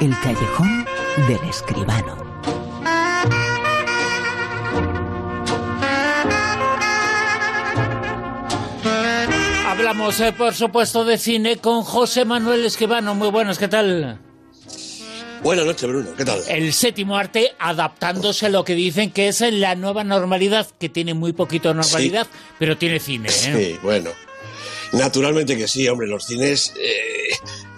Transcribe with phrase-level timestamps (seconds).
[0.00, 0.86] El callejón
[1.26, 2.16] del escribano.
[9.66, 13.16] Hablamos, eh, por supuesto, de cine con José Manuel Escribano.
[13.16, 14.20] Muy buenos, ¿qué tal?
[15.42, 16.10] Buenas noches, Bruno.
[16.16, 16.42] ¿Qué tal?
[16.46, 21.14] El séptimo arte adaptándose a lo que dicen que es la nueva normalidad, que tiene
[21.14, 22.28] muy poquito normalidad,
[22.60, 23.30] pero tiene cine.
[23.30, 23.32] ¿eh?
[23.32, 24.10] Sí, bueno.
[24.92, 27.07] Naturalmente que sí, hombre, los cines, eh,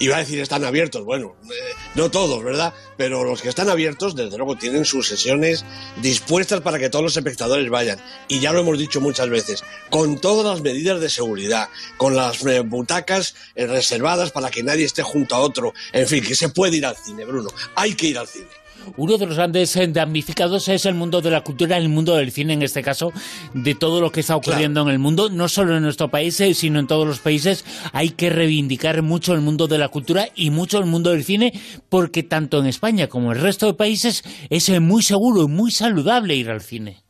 [0.01, 1.55] iba a decir están abiertos, bueno, eh,
[1.95, 2.75] no todos, ¿verdad?
[2.97, 5.65] Pero los que están abiertos, desde luego, tienen sus sesiones
[6.03, 8.01] dispuestas para que todos los espectadores vayan.
[8.27, 12.45] Y ya lo hemos dicho muchas veces, con todas las medidas de seguridad, con las
[12.45, 16.79] eh, butacas reservadas para que nadie esté junto a otro, en fin, que se puede
[16.79, 18.60] ir al cine, Bruno, hay que ir al cine.
[18.97, 22.33] Uno de los grandes eh, damnificados es el mundo de la cultura, el mundo del
[22.33, 23.13] cine en este caso,
[23.55, 26.55] de todo lo que está ocurriendo en el mundo, no solo en nuestro país, eh,
[26.55, 27.65] sino en todos los países.
[27.93, 31.53] Hay que reivindicar mucho el mundo de la cultura y mucho el mundo del cine,
[31.89, 35.49] porque tanto en España como en el resto de países es eh, muy seguro y
[35.49, 37.10] muy saludable ir al cine.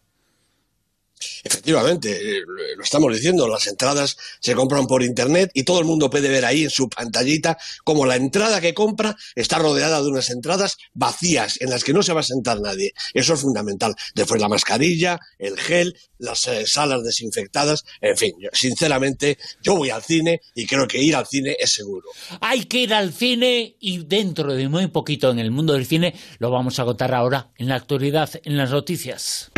[1.44, 2.42] Efectivamente, eh,
[2.76, 6.44] lo estamos diciendo, las entradas se compran por internet y todo el mundo puede ver
[6.44, 11.60] ahí en su pantallita como la entrada que compra está rodeada de unas entradas vacías
[11.60, 12.92] en las que no se va a sentar nadie.
[13.14, 13.94] Eso es fundamental.
[14.14, 20.02] Después la mascarilla, el gel, las eh, salas desinfectadas, en fin, sinceramente yo voy al
[20.02, 22.08] cine y creo que ir al cine es seguro.
[22.40, 26.14] Hay que ir al cine y dentro de muy poquito en el mundo del cine
[26.38, 29.50] lo vamos a contar ahora en la actualidad, en las noticias.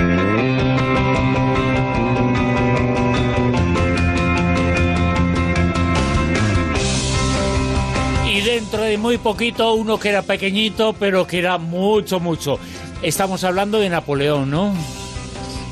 [8.97, 12.59] Muy poquito uno que era pequeñito, pero que era mucho, mucho.
[13.03, 14.75] Estamos hablando de Napoleón, ¿no?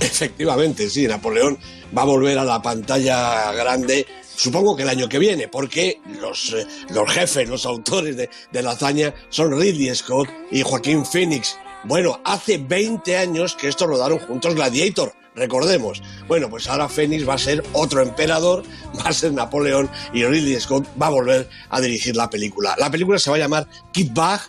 [0.01, 1.59] Efectivamente, sí, Napoleón
[1.97, 4.07] va a volver a la pantalla grande
[4.41, 8.63] supongo que el año que viene, porque los, eh, los jefes, los autores de, de,
[8.63, 11.59] la hazaña son Ridley Scott y Joaquín Phoenix.
[11.85, 16.03] Bueno, hace 20 años que estos rodaron juntos Gladiator, recordemos.
[16.27, 18.63] Bueno, pues ahora Fénix va a ser otro emperador,
[18.99, 22.75] va a ser Napoleón y Ridley Scott va a volver a dirigir la película.
[22.79, 24.41] La película se va a llamar Kid Bag,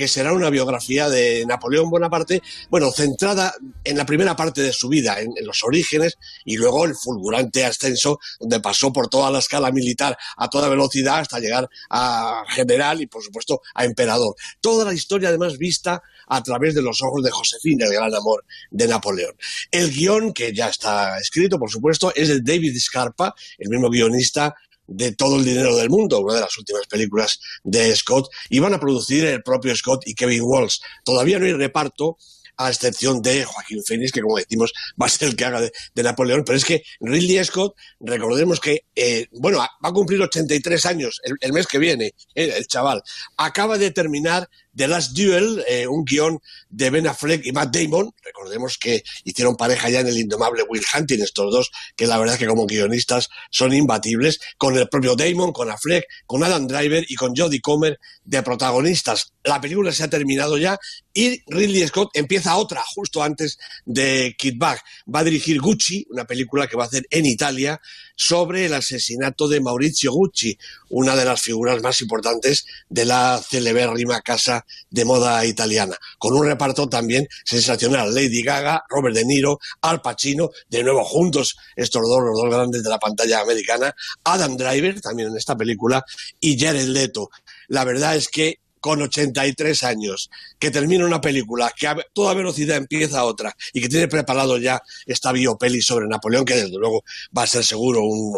[0.00, 3.52] que será una biografía de Napoleón Bonaparte, bueno, centrada
[3.84, 6.16] en la primera parte de su vida, en, los orígenes,
[6.46, 11.18] y luego el fulgurante ascenso, donde pasó por toda la escala militar a toda velocidad
[11.18, 14.34] hasta llegar a general y, por supuesto, a emperador.
[14.62, 18.46] Toda la historia, además, vista a través de los ojos de Josefina, el gran amor
[18.70, 19.34] de Napoleón.
[19.70, 24.54] El guion, que ya está escrito, por supuesto, es de David Scarpa, el mismo guionista
[24.90, 28.74] de todo el dinero del mundo, una de las últimas películas de Scott, y van
[28.74, 30.80] a producir el propio Scott y Kevin Walsh.
[31.04, 32.18] Todavía no hay reparto,
[32.60, 35.72] a excepción de Joaquín Phoenix, que como decimos va a ser el que haga de,
[35.94, 40.84] de Napoleón, pero es que Ridley Scott, recordemos que, eh, bueno, va a cumplir 83
[40.84, 43.02] años el, mes que viene, el, el chaval,
[43.38, 48.14] acaba de terminar The Last Duel, eh, un guion de Ben Affleck y Matt Damon.
[48.24, 52.36] Recordemos que hicieron pareja ya en el indomable Will Hunting, estos dos, que la verdad
[52.36, 57.04] es que como guionistas son imbatibles, con el propio Damon, con Affleck, con Adam Driver
[57.06, 59.34] y con Jodie Comer de protagonistas.
[59.44, 60.78] La película se ha terminado ya
[61.12, 64.80] y Ridley Scott empieza otra justo antes de Kid Bag.
[65.14, 67.78] Va a dirigir Gucci, una película que va a hacer en Italia
[68.22, 70.58] sobre el asesinato de Maurizio Gucci,
[70.90, 76.44] una de las figuras más importantes de la celebérrima casa de moda italiana, con un
[76.44, 78.14] reparto también sensacional.
[78.14, 82.82] Lady Gaga, Robert De Niro, Al Pacino, de nuevo juntos estos dos, los dos grandes
[82.82, 83.94] de la pantalla americana,
[84.24, 86.04] Adam Driver, también en esta película,
[86.40, 87.30] y Jared Leto.
[87.68, 92.76] La verdad es que con 83 años, que termina una película, que a toda velocidad
[92.76, 97.04] empieza otra y que tiene preparado ya esta biopeli sobre Napoleón, que desde luego
[97.36, 98.32] va a ser seguro un,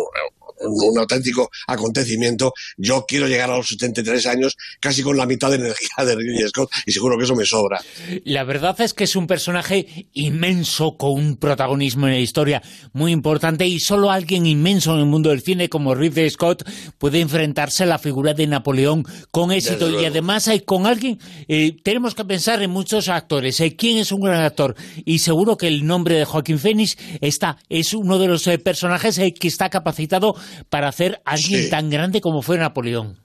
[0.64, 2.52] un auténtico acontecimiento.
[2.76, 6.48] Yo quiero llegar a los 73 años casi con la mitad de energía de Ridley
[6.48, 7.80] Scott y seguro que eso me sobra.
[8.24, 12.62] La verdad es que es un personaje inmenso con un protagonismo en la historia
[12.92, 16.68] muy importante y solo alguien inmenso en el mundo del cine como Ridley Scott
[16.98, 21.76] puede enfrentarse a la figura de Napoleón con éxito y además hay con alguien eh,
[21.82, 23.60] tenemos que pensar en muchos actores.
[23.60, 24.74] Eh, ¿Quién es un gran actor?
[25.04, 29.18] Y seguro que el nombre de Joaquín Phoenix está es uno de los eh, personajes
[29.18, 30.34] eh, que está capacitado
[30.68, 31.70] para hacer a alguien Sí.
[31.70, 33.20] tan grande como fue Napoleón.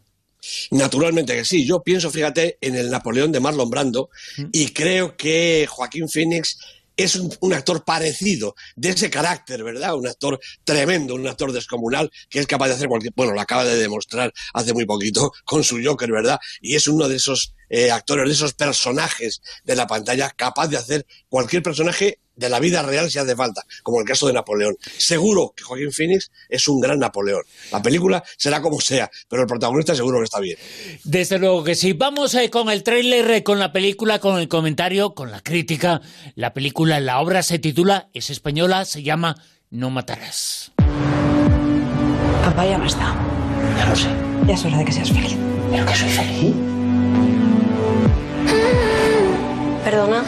[0.72, 1.66] Naturalmente que sí.
[1.66, 4.10] Yo pienso, fíjate, en el Napoleón de Marlon Brando
[4.52, 6.58] y creo que Joaquín Phoenix
[6.96, 9.94] es un, un actor parecido, de ese carácter, ¿verdad?
[9.96, 13.14] Un actor tremendo, un actor descomunal, que es capaz de hacer cualquier...
[13.16, 16.40] Bueno, lo acaba de demostrar hace muy poquito con su Joker, ¿verdad?
[16.60, 20.78] Y es uno de esos eh, actores, de esos personajes de la pantalla, capaz de
[20.78, 24.78] hacer cualquier personaje de la vida real si hace falta, como el caso de Napoleón.
[24.98, 27.44] Seguro que Joaquín Phoenix es un gran Napoleón.
[27.72, 30.58] La película será como sea, pero el protagonista seguro que está bien.
[31.04, 31.94] Desde luego que sí.
[31.94, 36.02] Vamos eh, con el tráiler, eh, con la película, con el comentario, con la crítica.
[36.36, 39.36] La película, la obra se titula, es española, se llama
[39.70, 40.72] No matarás.
[42.44, 43.16] Papá ya no está.
[43.78, 44.08] Ya lo sé.
[44.48, 45.36] Ya es hora de que seas feliz.
[45.72, 46.56] ¿Pero que soy feliz?
[49.84, 50.24] Perdona,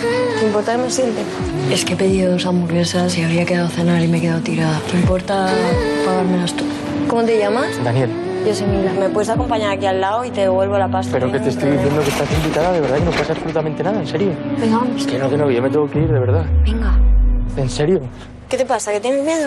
[0.50, 1.22] ¿te importa que me siente?
[1.72, 4.42] Es que he pedido dos hamburguesas y había quedado a cenar y me he quedado
[4.42, 4.80] tirada.
[4.90, 5.48] ¿Te importa
[6.04, 6.63] pagármelas tú?
[7.07, 7.68] ¿Cómo te llamas?
[7.84, 8.10] Daniel.
[8.48, 8.94] Yo soy Mila.
[8.94, 11.12] ¿Me puedes acompañar aquí al lado y te devuelvo la pasta?
[11.12, 14.00] Pero que te estoy diciendo que estás invitada, de verdad, que no pasa absolutamente nada,
[14.00, 14.31] en serio.
[14.60, 15.06] Venga, vamos.
[15.06, 16.46] Que no, que no, yo me tengo que ir, de verdad.
[16.63, 16.98] Venga.
[17.56, 18.02] ¿En serio?
[18.50, 18.92] ¿Qué te pasa?
[18.92, 19.45] ¿Que tienes miedo?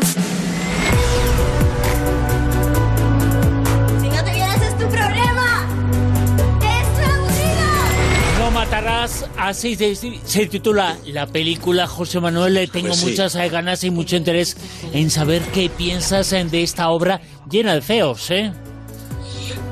[9.03, 11.87] Matarás, así se, se titula la película.
[11.87, 14.57] José Manuel, le tengo Pues muchas eh, ganas y mucho interés
[14.93, 17.21] en saber qué piensas eh, de esta obra
[17.51, 18.53] llena de feos, ¿eh?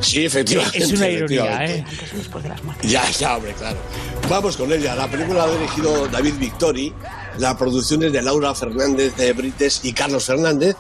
[0.01, 0.79] Sí, efectivamente.
[0.79, 1.65] Es una ironía.
[1.65, 1.85] ¿eh?
[1.87, 2.91] Antes o después de las muertes.
[2.91, 3.79] Ya, ya, hombre, claro.
[4.29, 4.95] Vamos con ella.
[4.95, 6.93] La película la ha dirigido David Victori.
[7.39, 10.77] La producción es de Laura Fernández de Brites y Carlos Fernández.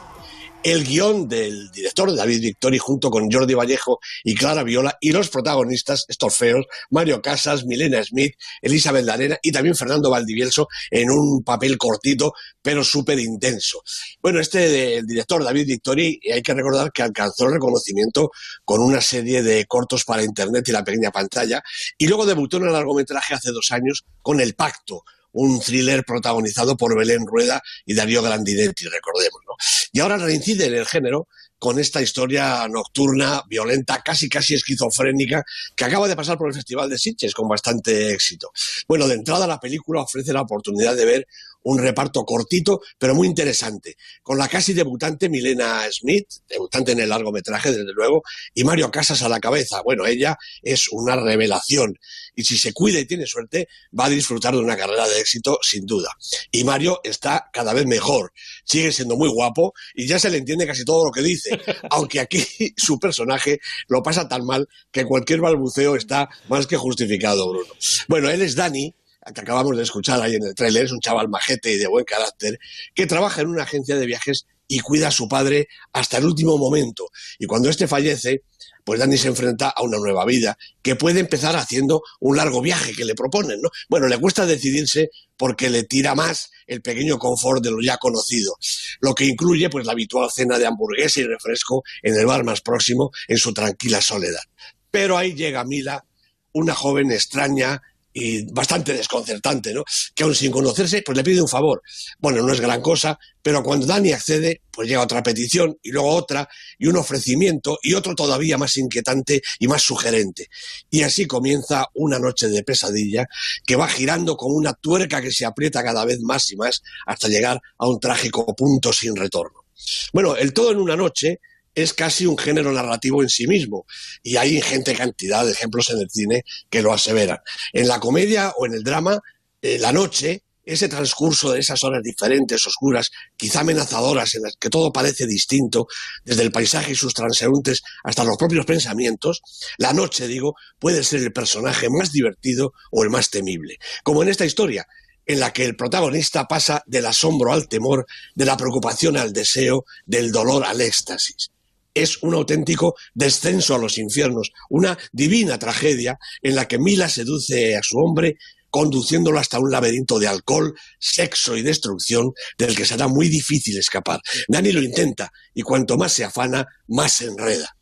[0.63, 5.31] El guion del director David Victori junto con Jordi Vallejo y Clara Viola y los
[5.31, 11.43] protagonistas, estos feos, Mario Casas, Milena Smith, Elizabeth Larena y también Fernando Valdivielso en un
[11.45, 13.83] papel cortito pero súper intenso.
[14.21, 18.31] Bueno, este del director David Victori, hay que recordar que alcanzó el reconocimiento
[18.63, 21.63] con una serie de cortos para internet y la pequeña pantalla
[21.97, 26.77] y luego debutó en el largometraje hace dos años con El Pacto, un thriller protagonizado
[26.77, 29.57] por Belén Rueda y Darío Grandinetti, recordémoslo.
[29.93, 31.29] Y ahora reincide en el género
[31.61, 35.45] con esta historia nocturna, violenta, casi casi esquizofrénica,
[35.77, 38.51] que acaba de pasar por el Festival de Sitges con bastante éxito.
[38.89, 41.27] Bueno, de entrada la película ofrece la oportunidad de ver
[41.63, 47.09] un reparto cortito, pero muy interesante, con la casi debutante Milena Smith, debutante en el
[47.09, 48.23] largometraje, desde luego,
[48.55, 49.83] y Mario Casas a la cabeza.
[49.83, 51.99] Bueno, ella es una revelación,
[52.35, 53.69] y si se cuida y tiene suerte,
[53.99, 56.11] va a disfrutar de una carrera de éxito, sin duda.
[56.51, 58.33] Y Mario está cada vez mejor,
[58.65, 61.51] sigue siendo muy guapo, y ya se le entiende casi todo lo que dice,
[61.91, 62.45] aunque aquí
[62.77, 67.73] su personaje lo pasa tan mal que cualquier balbuceo está más que justificado, Bruno.
[68.09, 68.95] Bueno, él es Dani,
[69.35, 72.05] que acabamos de escuchar ahí en el tráiler, es un chaval majete y de buen
[72.05, 72.59] carácter,
[72.95, 76.57] que trabaja en una agencia de viajes y cuida a su padre hasta el último
[76.57, 77.09] momento.
[77.39, 78.45] Y cuando éste fallece,
[78.85, 82.93] pues Dani se enfrenta a una nueva vida que puede empezar haciendo un largo viaje
[82.93, 83.69] que le proponen, ¿no?
[83.89, 88.55] Bueno, le cuesta decidirse porque le tira más el pequeño confort de lo ya conocido,
[89.01, 92.61] lo que incluye pues la habitual cena de hamburguesa y refresco en el bar más
[92.61, 94.43] próximo en su tranquila soledad.
[94.91, 96.05] Pero ahí llega Mila,
[96.53, 99.85] una joven extraña y bastante desconcertante, ¿no?
[100.15, 101.83] Que aún sin conocerse, pues le pide un favor.
[102.19, 106.09] Bueno, no es gran cosa, pero cuando Dani accede, pues llega otra petición y luego
[106.11, 106.49] otra
[106.79, 110.49] y un ofrecimiento y otro todavía más inquietante y más sugerente.
[110.91, 113.27] Y así comienza una noche de pesadilla
[113.65, 117.29] que va girando como una tuerca que se aprieta cada vez más y más hasta
[117.29, 119.65] llegar a un trágico punto sin retorno.
[120.13, 121.41] Bueno, el todo en una noche
[121.83, 123.87] es casi un género narrativo en sí mismo
[124.23, 127.39] y hay ingente cantidad de ejemplos en el cine que lo aseveran.
[127.73, 129.21] En la comedia o en el drama,
[129.63, 134.71] eh, la noche, ese transcurso de esas horas diferentes, oscuras, quizá amenazadoras, en las que
[134.71, 135.87] todo parece distinto,
[136.25, 139.43] desde el paisaje y sus transeúntes hasta los propios pensamientos,
[139.79, 143.79] la noche, digo, puede ser el personaje más divertido o el más temible.
[144.05, 144.87] Como en esta historia,
[145.27, 149.85] en la que el protagonista pasa del asombro al temor, de la preocupación al deseo,
[150.07, 151.51] del dolor al éxtasis
[151.95, 157.77] es un auténtico descenso a los infiernos, una divina tragedia en la que Mila seduce
[157.77, 158.37] a su hombre
[158.71, 164.21] conduciéndolo hasta un laberinto de alcohol, sexo y destrucción del que será muy difícil escapar.
[164.49, 167.77] Dani lo intenta y cuanto más se afana, más se enreda.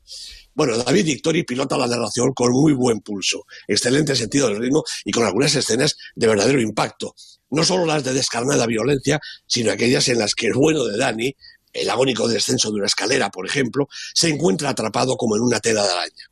[0.54, 5.12] Bueno, David Victori pilota la narración con muy buen pulso, excelente sentido del ritmo y
[5.12, 7.14] con algunas escenas de verdadero impacto.
[7.50, 11.36] No solo las de descarnada violencia, sino aquellas en las que el bueno de Dani,
[11.72, 15.84] el agónico descenso de una escalera, por ejemplo, se encuentra atrapado como en una tela
[15.84, 16.28] de araña.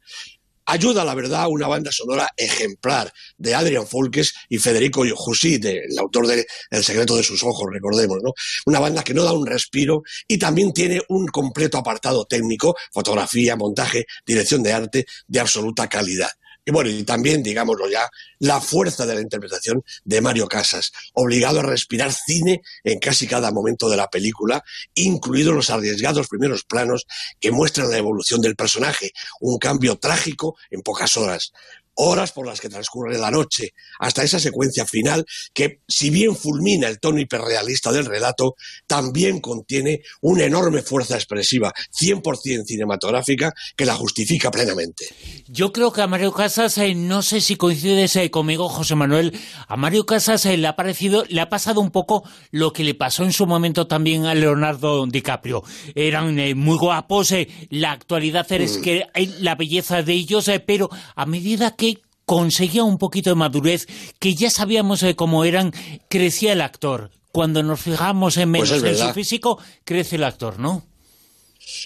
[0.69, 6.27] Ayuda, la verdad, una banda sonora ejemplar de Adrian Folkes y Federico Jussi, el autor
[6.27, 8.33] de El secreto de sus ojos, recordemos, ¿no?
[8.67, 13.55] Una banda que no da un respiro y también tiene un completo apartado técnico, fotografía,
[13.55, 16.31] montaje, dirección de arte de absoluta calidad.
[16.69, 21.61] Y bueno, y también, digámoslo ya, la fuerza de la interpretación de Mario Casas, obligado
[21.61, 27.07] a respirar cine en casi cada momento de la película, incluidos los arriesgados primeros planos
[27.39, 31.53] que muestran la evolución del personaje, un cambio trágico en pocas horas.
[31.97, 36.89] Horas por las que transcurre la noche, hasta esa secuencia final que, si bien fulmina
[36.89, 38.55] el tono hiperrealista del relato,
[38.87, 45.07] también contiene una enorme fuerza expresiva, 100% cinematográfica, que la justifica plenamente.
[45.49, 49.39] Yo creo que a Mario Casas, eh, no sé si coincides eh, conmigo, José Manuel,
[49.67, 52.95] a Mario Casas eh, le ha parecido, le ha pasado un poco lo que le
[52.95, 55.63] pasó en su momento también a Leonardo DiCaprio.
[55.95, 57.35] Eran muy guapos,
[57.71, 58.83] la actualidad es mm.
[58.83, 61.86] que hay la belleza de ellos, pero a medida que
[62.27, 63.87] conseguía un poquito de madurez,
[64.19, 65.73] que ya sabíamos cómo eran,
[66.09, 67.11] crecía el actor.
[67.33, 70.85] Cuando nos fijamos en pues menos en su físico, crece el actor, ¿no?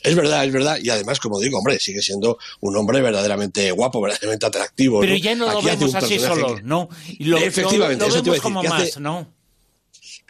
[0.03, 0.79] Es verdad, es verdad.
[0.83, 5.01] Y además, como digo, hombre, sigue siendo un hombre verdaderamente guapo, verdaderamente atractivo.
[5.01, 6.89] Pero ya no lo vemos así solo, ¿no?
[7.19, 9.27] lo, Efectivamente, lo, vemos como más, ¿no?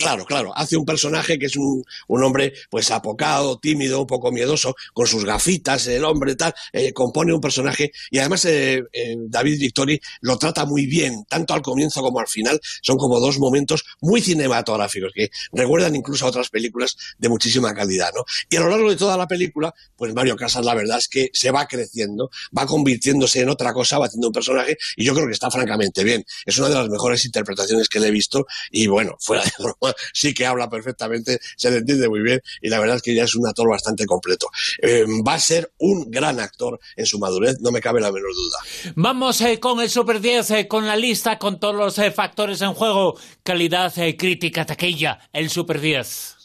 [0.00, 4.75] Claro, claro, hace un personaje que es un, hombre pues apocado, tímido, un poco miedoso,
[4.95, 9.61] con sus gafitas, el hombre tal, eh, compone un personaje y además eh, eh, David
[9.61, 13.85] Victori lo trata muy bien, tanto al comienzo como al final, son como dos momentos
[14.00, 18.25] muy cinematográficos que recuerdan incluso a otras películas de muchísima calidad, ¿no?
[18.49, 21.28] Y a lo largo de toda la película, pues Mario Casas la verdad es que
[21.35, 25.26] se va creciendo, va convirtiéndose en otra cosa, va haciendo un personaje y yo creo
[25.26, 26.25] que está francamente bien.
[26.47, 29.89] Es una de las mejores interpretaciones que le he visto y bueno, fuera de broma,
[30.12, 33.25] sí que habla perfectamente, se le entiende muy bien y la verdad es que ya
[33.25, 34.49] es un actor bastante completo.
[34.82, 38.32] Eh, va a ser un gran actor en su madurez, no me cabe la menor
[38.35, 38.92] duda.
[38.97, 42.75] Vamos eh, con el Super 10, eh, con la lista, con todos los factores en
[42.75, 46.37] juego, calidad, crítica, taquilla, el Super 10.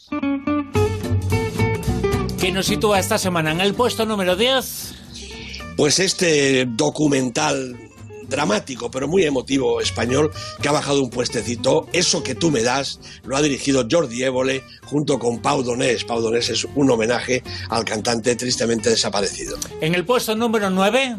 [2.38, 4.94] ¿Qué nos sitúa esta semana en el puesto número 10?
[5.76, 7.76] Pues este documental
[8.28, 10.30] dramático, pero muy emotivo español,
[10.60, 11.86] que ha bajado un puestecito.
[11.92, 16.04] Eso que tú me das lo ha dirigido Jordi Évole junto con Pau Donés.
[16.04, 19.56] Pau Donés es un homenaje al cantante tristemente desaparecido.
[19.80, 21.16] En el puesto número 9...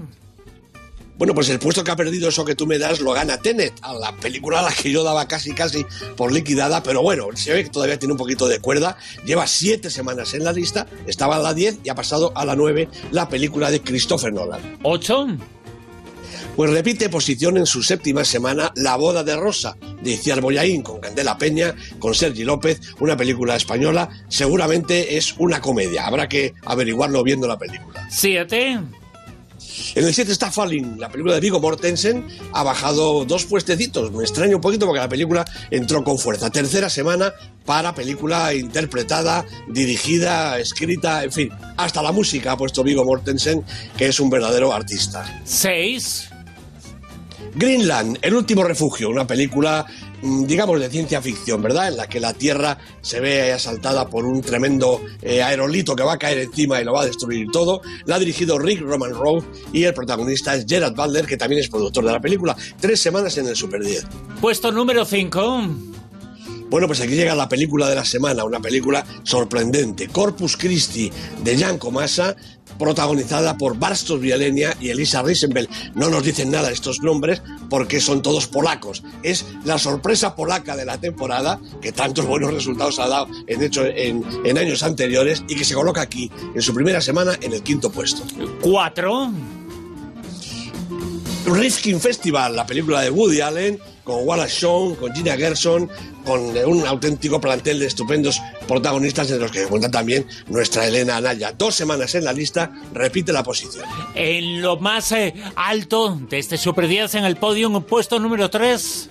[1.17, 3.73] Bueno, pues el puesto que ha perdido eso que tú me das lo gana Tenet,
[3.81, 5.83] a la película a la que yo daba casi casi
[6.15, 8.97] por liquidada, pero bueno, se ve que todavía tiene un poquito de cuerda.
[9.25, 12.55] Lleva siete semanas en la lista, estaba a la 10 y ha pasado a la
[12.55, 14.77] 9 la película de Christopher Nolan.
[14.83, 15.25] ¿Ocho?
[16.55, 20.99] Pues repite posición en su séptima semana La boda de Rosa, de Iciar Boyaín, con
[20.99, 27.23] Candela Peña, con Sergi López, una película española, seguramente es una comedia, habrá que averiguarlo
[27.23, 28.07] viendo la película.
[28.09, 28.79] ¿Siete?
[29.95, 34.11] En el 7 está Falling, la película de Vigo Mortensen, ha bajado dos puestecitos.
[34.11, 36.49] Me extraña un poquito porque la película entró con fuerza.
[36.49, 37.33] Tercera semana
[37.65, 41.49] para película interpretada, dirigida, escrita, en fin.
[41.77, 43.63] Hasta la música ha puesto Vigo Mortensen,
[43.97, 45.41] que es un verdadero artista.
[45.43, 46.29] Seis.
[47.55, 49.85] Greenland, el último refugio, una película,
[50.21, 51.89] digamos, de ciencia ficción, ¿verdad?
[51.89, 56.13] En la que la Tierra se ve asaltada por un tremendo eh, aerolito que va
[56.13, 57.81] a caer encima y lo va a destruir todo.
[58.05, 59.43] La ha dirigido Rick Roman Rowe
[59.73, 62.55] y el protagonista es Gerard Butler, que también es productor de la película.
[62.79, 64.05] Tres semanas en el Super 10.
[64.41, 65.97] Puesto número 5.
[66.69, 71.11] Bueno, pues aquí llega la película de la semana, una película sorprendente, Corpus Christi
[71.43, 72.35] de Jan Comasa,
[72.77, 75.69] protagonizada por Barstos Bielenia y Elisa Risenbel.
[75.95, 79.03] No nos dicen nada estos nombres porque son todos polacos.
[79.23, 83.85] Es la sorpresa polaca de la temporada que tantos buenos resultados ha dado en, hecho,
[83.85, 87.63] en, en años anteriores y que se coloca aquí en su primera semana en el
[87.63, 88.23] quinto puesto.
[88.61, 89.31] Cuatro.
[91.45, 95.89] Rifkin Festival, la película de Woody Allen, con Wallace Shawn, con Gina Gerson,
[96.25, 101.51] con un auténtico plantel de estupendos protagonistas en los que cuenta también nuestra Elena Anaya.
[101.51, 103.83] Dos semanas en la lista, repite la posición.
[104.15, 109.09] En lo más eh, alto de este Super 10 en el podio, puesto número 3.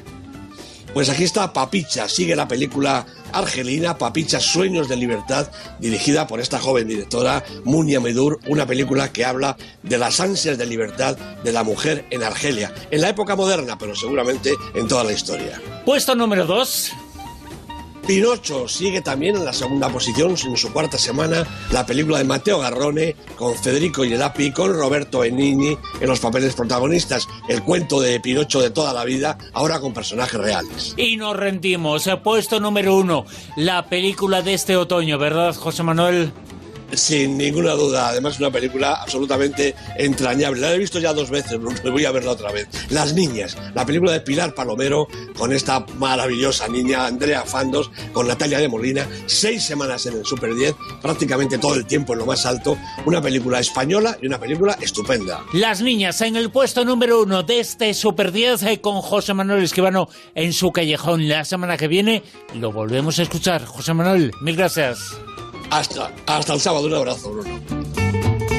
[0.95, 3.05] Pues aquí está Papicha, sigue la película
[3.39, 9.25] argelina Papicha Sueños de Libertad, dirigida por esta joven directora Munia Medur, una película que
[9.25, 13.79] habla de las ansias de libertad de la mujer en Argelia, en la época moderna,
[13.79, 15.61] pero seguramente en toda la historia.
[15.85, 17.06] Puesto número 2.
[18.07, 22.61] Pinocho sigue también en la segunda posición en su cuarta semana la película de Mateo
[22.61, 27.27] Garrone con Federico Yelapi, con Roberto Benigni en los papeles protagonistas.
[27.49, 30.95] El cuento de Pinocho de toda la vida, ahora con personajes reales.
[30.97, 32.09] Y nos rendimos.
[32.23, 36.33] Puesto número uno, la película de este otoño, ¿verdad, José Manuel?
[36.93, 40.61] Sin ninguna duda, además una película absolutamente entrañable.
[40.61, 42.69] La he visto ya dos veces, pero voy a verla otra vez.
[42.91, 48.59] Las niñas, la película de Pilar Palomero con esta maravillosa niña Andrea Fandos, con Natalia
[48.59, 52.47] de Molina, seis semanas en el Super 10, prácticamente todo el tiempo en lo más
[52.47, 52.79] alto.
[53.05, 55.45] Una película española y una película estupenda.
[55.53, 59.65] Las niñas en el puesto número uno de este Super 10 eh, con José Manuel
[59.65, 61.29] Esquivano en su callejón.
[61.29, 62.23] La semana que viene
[62.55, 63.65] lo volvemos a escuchar.
[63.65, 65.17] José Manuel, mil gracias.
[65.71, 66.87] Hasta, hasta el sábado.
[66.87, 67.33] Un abrazo.